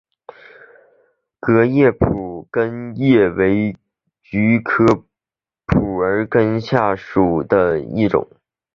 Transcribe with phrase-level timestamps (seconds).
[1.39, 2.95] 革叶蒲儿根
[3.35, 3.77] 为
[4.23, 4.83] 菊科
[5.67, 6.65] 蒲儿根属
[7.43, 8.27] 下的一个种。